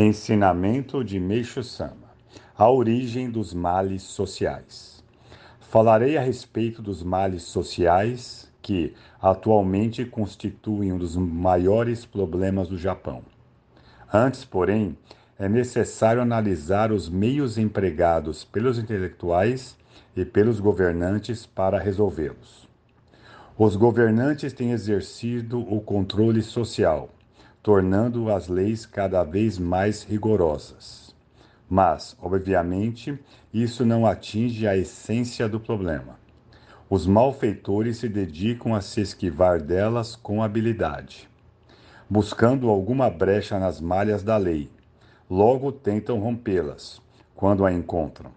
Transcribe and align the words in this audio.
Ensinamento 0.00 1.02
de 1.02 1.18
Meixo 1.18 1.60
Sama: 1.64 2.14
A 2.56 2.70
origem 2.70 3.28
dos 3.28 3.52
males 3.52 4.04
sociais. 4.04 5.02
Falarei 5.58 6.16
a 6.16 6.20
respeito 6.20 6.80
dos 6.80 7.02
males 7.02 7.42
sociais 7.42 8.48
que 8.62 8.94
atualmente 9.20 10.04
constituem 10.04 10.92
um 10.92 10.98
dos 10.98 11.16
maiores 11.16 12.06
problemas 12.06 12.68
do 12.68 12.78
Japão. 12.78 13.24
Antes, 14.14 14.44
porém, 14.44 14.96
é 15.36 15.48
necessário 15.48 16.22
analisar 16.22 16.92
os 16.92 17.08
meios 17.08 17.58
empregados 17.58 18.44
pelos 18.44 18.78
intelectuais 18.78 19.76
e 20.16 20.24
pelos 20.24 20.60
governantes 20.60 21.44
para 21.44 21.76
resolvê-los. 21.76 22.68
Os 23.58 23.74
governantes 23.74 24.52
têm 24.52 24.70
exercido 24.70 25.58
o 25.58 25.80
controle 25.80 26.40
social 26.40 27.10
tornando 27.68 28.32
as 28.32 28.48
leis 28.48 28.86
cada 28.86 29.22
vez 29.22 29.58
mais 29.58 30.02
rigorosas. 30.02 31.14
Mas, 31.68 32.16
obviamente, 32.18 33.22
isso 33.52 33.84
não 33.84 34.06
atinge 34.06 34.66
a 34.66 34.74
essência 34.74 35.46
do 35.46 35.60
problema. 35.60 36.18
Os 36.88 37.06
malfeitores 37.06 37.98
se 37.98 38.08
dedicam 38.08 38.74
a 38.74 38.80
se 38.80 39.02
esquivar 39.02 39.60
delas 39.60 40.16
com 40.16 40.42
habilidade, 40.42 41.28
buscando 42.08 42.70
alguma 42.70 43.10
brecha 43.10 43.58
nas 43.58 43.82
malhas 43.82 44.22
da 44.22 44.38
lei. 44.38 44.70
Logo 45.28 45.70
tentam 45.70 46.18
rompê-las, 46.18 47.02
quando 47.36 47.66
a 47.66 47.70
encontram. 47.70 48.30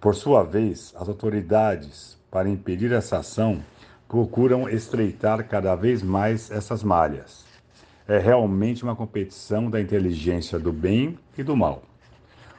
Por 0.00 0.16
sua 0.16 0.42
vez, 0.42 0.92
as 0.98 1.08
autoridades, 1.08 2.18
para 2.28 2.48
impedir 2.48 2.90
essa 2.90 3.18
ação, 3.18 3.62
procuram 4.08 4.68
estreitar 4.68 5.46
cada 5.46 5.76
vez 5.76 6.02
mais 6.02 6.50
essas 6.50 6.82
malhas 6.82 7.48
é 8.10 8.18
realmente 8.18 8.82
uma 8.82 8.96
competição 8.96 9.70
da 9.70 9.80
inteligência 9.80 10.58
do 10.58 10.72
bem 10.72 11.16
e 11.38 11.44
do 11.44 11.56
mal. 11.56 11.84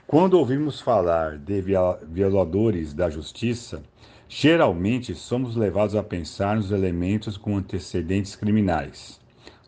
Quando 0.08 0.36
ouvimos 0.36 0.80
falar 0.80 1.38
de 1.38 1.62
violadores 2.08 2.94
da 2.94 3.10
justiça, 3.10 3.84
geralmente 4.30 5.14
somos 5.14 5.58
levados 5.58 5.94
a 5.94 6.02
pensar 6.02 6.56
nos 6.56 6.72
elementos 6.72 7.36
com 7.36 7.58
antecedentes 7.58 8.34
criminais, 8.34 9.20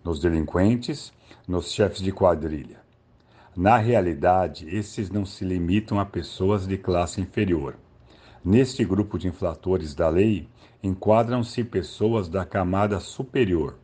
nos 0.06 0.22
delinquentes, 0.22 1.12
nos 1.46 1.74
chefes 1.74 2.02
de 2.02 2.14
quadrilha. 2.14 2.78
Na 3.54 3.78
realidade, 3.78 4.66
esses 4.74 5.10
não 5.10 5.26
se 5.26 5.44
limitam 5.44 6.00
a 6.00 6.06
pessoas 6.06 6.66
de 6.66 6.78
classe 6.78 7.20
inferior. 7.20 7.76
Neste 8.42 8.86
grupo 8.86 9.20
de 9.20 9.28
inflatores 9.28 9.94
da 9.94 10.08
lei, 10.08 10.48
enquadram-se 10.82 11.62
pessoas 11.62 12.30
da 12.30 12.46
camada 12.46 13.02
superior, 13.02 13.83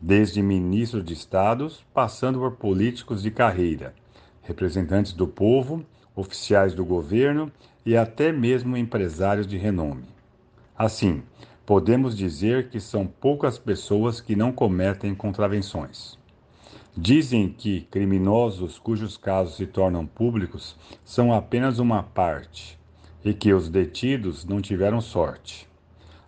desde 0.00 0.42
ministros 0.42 1.04
de 1.04 1.12
estados, 1.12 1.84
passando 1.92 2.38
por 2.38 2.52
políticos 2.52 3.22
de 3.22 3.30
carreira, 3.30 3.94
representantes 4.42 5.12
do 5.12 5.28
povo, 5.28 5.84
oficiais 6.16 6.74
do 6.74 6.84
governo 6.84 7.52
e 7.84 7.96
até 7.96 8.32
mesmo 8.32 8.76
empresários 8.76 9.46
de 9.46 9.56
renome. 9.56 10.04
Assim, 10.76 11.22
podemos 11.66 12.16
dizer 12.16 12.68
que 12.68 12.80
são 12.80 13.06
poucas 13.06 13.58
pessoas 13.58 14.20
que 14.20 14.34
não 14.34 14.50
cometem 14.50 15.14
contravenções. 15.14 16.18
Dizem 16.96 17.48
que 17.48 17.82
criminosos 17.82 18.78
cujos 18.78 19.16
casos 19.16 19.56
se 19.56 19.66
tornam 19.66 20.04
públicos 20.06 20.76
são 21.04 21.32
apenas 21.32 21.78
uma 21.78 22.02
parte 22.02 22.78
e 23.24 23.32
que 23.32 23.52
os 23.52 23.68
detidos 23.68 24.44
não 24.44 24.60
tiveram 24.60 25.00
sorte. 25.00 25.68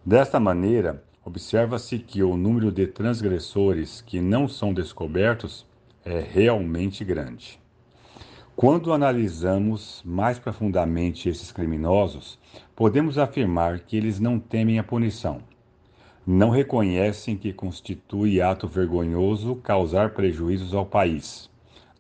Desta 0.05 0.39
maneira, 0.39 1.03
observa-se 1.25 1.99
que 1.99 2.23
o 2.23 2.37
número 2.37 2.73
de 2.73 2.87
transgressores 2.87 4.01
que 4.01 4.21
não 4.21 4.49
são 4.49 4.75
descobertos 4.75 5.67
é 6.05 6.21
realmente 6.21 7.05
grande. 7.05 7.61
Quando 8.55 8.93
analisamos 8.93 10.03
mais 10.05 10.39
profundamente 10.39 11.29
esses 11.29 11.51
criminosos, 11.51 12.39
podemos 12.77 13.19
afirmar 13.19 13.81
que 13.81 13.97
eles 13.97 14.21
não 14.21 14.39
temem 14.39 14.79
a 14.79 14.85
punição. 14.85 15.41
Não 16.27 16.51
reconhecem 16.51 17.37
que 17.37 17.53
constitui 17.53 18.41
ato 18.41 18.69
vergonhoso 18.69 19.57
causar 19.57 20.11
prejuízos 20.11 20.75
ao 20.75 20.87
país, 20.87 21.51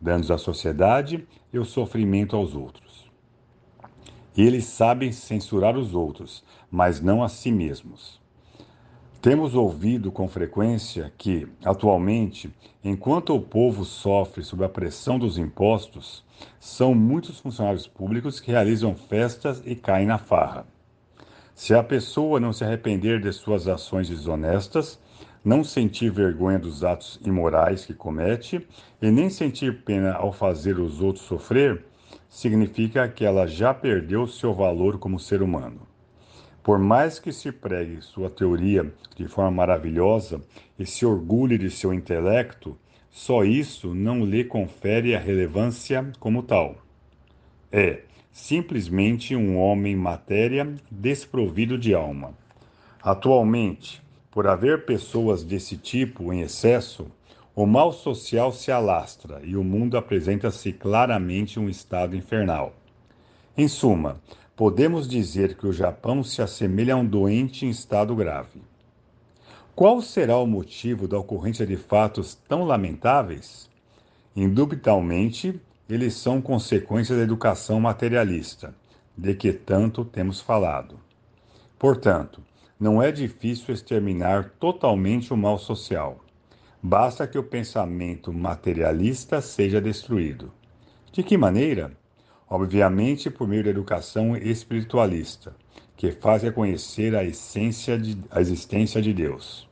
danos 0.00 0.30
à 0.30 0.38
sociedade 0.38 1.26
e 1.52 1.58
o 1.58 1.64
sofrimento 1.64 2.36
aos 2.36 2.54
outros. 2.54 3.10
Eles 4.36 4.64
sabem 4.64 5.10
censurar 5.10 5.76
os 5.76 5.94
outros, 5.94 6.44
mas 6.70 7.00
não 7.00 7.22
a 7.22 7.28
si 7.28 7.50
mesmos. 7.50 8.21
Temos 9.22 9.54
ouvido 9.54 10.10
com 10.10 10.26
frequência 10.26 11.12
que, 11.16 11.46
atualmente, 11.64 12.52
enquanto 12.82 13.32
o 13.32 13.40
povo 13.40 13.84
sofre 13.84 14.42
sob 14.42 14.64
a 14.64 14.68
pressão 14.68 15.16
dos 15.16 15.38
impostos, 15.38 16.24
são 16.58 16.92
muitos 16.92 17.38
funcionários 17.38 17.86
públicos 17.86 18.40
que 18.40 18.50
realizam 18.50 18.96
festas 18.96 19.62
e 19.64 19.76
caem 19.76 20.08
na 20.08 20.18
farra. 20.18 20.66
Se 21.54 21.72
a 21.72 21.84
pessoa 21.84 22.40
não 22.40 22.52
se 22.52 22.64
arrepender 22.64 23.20
de 23.20 23.32
suas 23.32 23.68
ações 23.68 24.08
desonestas, 24.08 24.98
não 25.44 25.62
sentir 25.62 26.10
vergonha 26.10 26.58
dos 26.58 26.82
atos 26.82 27.20
imorais 27.24 27.86
que 27.86 27.94
comete 27.94 28.66
e 29.00 29.08
nem 29.08 29.30
sentir 29.30 29.84
pena 29.84 30.14
ao 30.14 30.32
fazer 30.32 30.80
os 30.80 31.00
outros 31.00 31.24
sofrer, 31.24 31.84
significa 32.28 33.08
que 33.08 33.24
ela 33.24 33.46
já 33.46 33.72
perdeu 33.72 34.26
seu 34.26 34.52
valor 34.52 34.98
como 34.98 35.16
ser 35.16 35.42
humano. 35.42 35.91
Por 36.62 36.78
mais 36.78 37.18
que 37.18 37.32
se 37.32 37.50
pregue 37.50 38.00
sua 38.00 38.30
teoria 38.30 38.92
de 39.16 39.26
forma 39.26 39.50
maravilhosa 39.50 40.40
e 40.78 40.86
se 40.86 41.04
orgulhe 41.04 41.58
de 41.58 41.68
seu 41.68 41.92
intelecto, 41.92 42.78
só 43.10 43.42
isso 43.42 43.94
não 43.94 44.24
lhe 44.24 44.44
confere 44.44 45.14
a 45.14 45.18
relevância 45.18 46.12
como 46.20 46.42
tal. 46.42 46.76
É 47.70 48.02
simplesmente 48.30 49.34
um 49.34 49.58
homem 49.58 49.96
matéria 49.96 50.72
desprovido 50.90 51.76
de 51.76 51.94
alma. 51.94 52.32
Atualmente, 53.02 54.02
por 54.30 54.46
haver 54.46 54.86
pessoas 54.86 55.42
desse 55.42 55.76
tipo 55.76 56.32
em 56.32 56.40
excesso, 56.40 57.06
o 57.54 57.66
mal 57.66 57.92
social 57.92 58.50
se 58.52 58.72
alastra 58.72 59.40
e 59.44 59.56
o 59.56 59.64
mundo 59.64 59.98
apresenta-se 59.98 60.72
claramente 60.72 61.60
um 61.60 61.68
estado 61.68 62.16
infernal. 62.16 62.74
Em 63.54 63.68
suma, 63.68 64.18
podemos 64.62 65.08
dizer 65.08 65.56
que 65.56 65.66
o 65.66 65.72
Japão 65.72 66.22
se 66.22 66.40
assemelha 66.40 66.94
a 66.94 66.96
um 66.96 67.04
doente 67.04 67.66
em 67.66 67.70
estado 67.70 68.14
grave. 68.14 68.62
Qual 69.74 70.00
será 70.00 70.38
o 70.38 70.46
motivo 70.46 71.08
da 71.08 71.18
ocorrência 71.18 71.66
de 71.66 71.76
fatos 71.76 72.36
tão 72.48 72.62
lamentáveis? 72.62 73.68
Indubitavelmente, 74.36 75.60
eles 75.88 76.14
são 76.14 76.40
consequência 76.40 77.16
da 77.16 77.22
educação 77.22 77.80
materialista, 77.80 78.72
de 79.18 79.34
que 79.34 79.52
tanto 79.52 80.04
temos 80.04 80.40
falado. 80.40 80.94
Portanto, 81.76 82.40
não 82.78 83.02
é 83.02 83.10
difícil 83.10 83.74
exterminar 83.74 84.50
totalmente 84.60 85.34
o 85.34 85.36
mal 85.36 85.58
social. 85.58 86.20
Basta 86.80 87.26
que 87.26 87.36
o 87.36 87.42
pensamento 87.42 88.32
materialista 88.32 89.40
seja 89.40 89.80
destruído. 89.80 90.52
De 91.10 91.20
que 91.24 91.36
maneira? 91.36 92.00
Obviamente 92.52 93.30
por 93.30 93.48
meio 93.48 93.64
da 93.64 93.70
educação 93.70 94.36
espiritualista, 94.36 95.56
que 95.96 96.12
faz 96.12 96.42
reconhecer 96.42 97.16
a 97.16 97.24
essência 97.24 97.98
de, 97.98 98.18
a 98.30 98.42
existência 98.42 99.00
de 99.00 99.14
Deus. 99.14 99.66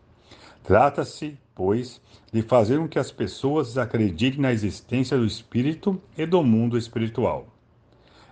Trata-se, 0.64 1.36
pois, 1.54 2.00
de 2.32 2.40
fazer 2.40 2.78
com 2.78 2.88
que 2.88 2.98
as 2.98 3.12
pessoas 3.12 3.76
acreditem 3.76 4.40
na 4.40 4.50
existência 4.50 5.18
do 5.18 5.26
espírito 5.26 6.00
e 6.16 6.24
do 6.24 6.42
mundo 6.42 6.78
espiritual. 6.78 7.48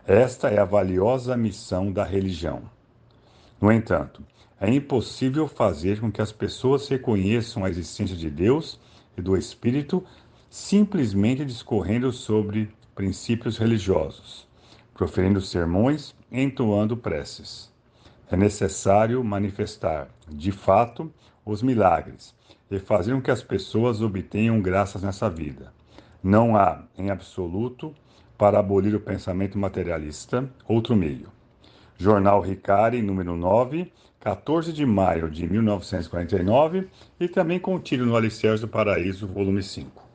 Esta 0.06 0.48
é 0.48 0.59
a 0.59 0.65
valiosa 0.65 1.36
missão 1.36 1.92
da 1.92 2.03
religião. 2.03 2.62
No 3.60 3.70
entanto, 3.70 4.22
é 4.59 4.72
impossível 4.72 5.47
fazer 5.47 6.00
com 6.00 6.10
que 6.10 6.22
as 6.22 6.32
pessoas 6.32 6.88
reconheçam 6.88 7.66
a 7.66 7.69
existência 7.69 8.16
de 8.16 8.30
Deus 8.30 8.80
e 9.15 9.20
do 9.20 9.36
Espírito 9.36 10.03
simplesmente 10.48 11.44
discorrendo 11.44 12.10
sobre 12.10 12.71
princípios 12.98 13.56
religiosos, 13.56 14.45
proferindo 14.92 15.41
sermões 15.41 16.16
entoando 16.33 16.97
preces. 16.97 17.72
É 18.28 18.36
necessário 18.36 19.22
manifestar, 19.22 20.09
de 20.28 20.50
fato, 20.50 21.09
os 21.45 21.62
milagres 21.62 22.34
e 22.68 22.80
fazer 22.80 23.15
com 23.15 23.22
que 23.22 23.30
as 23.30 23.41
pessoas 23.41 24.03
obtenham 24.03 24.60
graças 24.60 25.00
nessa 25.00 25.30
vida. 25.30 25.72
Não 26.21 26.56
há, 26.56 26.83
em 26.98 27.09
absoluto, 27.09 27.95
para 28.36 28.59
abolir 28.59 28.97
o 28.97 29.01
pensamento 29.01 29.56
materialista, 29.56 30.51
outro 30.66 30.97
meio. 30.97 31.28
Jornal 31.97 32.41
Ricari, 32.41 33.01
número 33.01 33.36
9, 33.36 33.92
14 34.18 34.72
de 34.72 34.84
maio 34.84 35.30
de 35.30 35.48
1949, 35.48 36.89
e 37.21 37.28
também 37.28 37.60
contido 37.60 38.04
no 38.04 38.16
Alicerce 38.16 38.62
do 38.62 38.68
Paraíso, 38.68 39.28
volume 39.28 39.62
5. 39.62 40.08